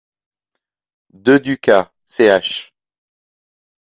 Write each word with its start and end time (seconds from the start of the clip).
deux 1.13 1.37
Ducas, 1.39 1.91
ch. 2.09 2.73